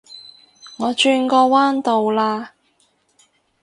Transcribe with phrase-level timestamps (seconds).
[0.77, 2.53] 我轉個彎到啦